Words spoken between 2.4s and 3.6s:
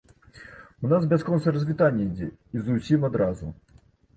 і з усім адразу.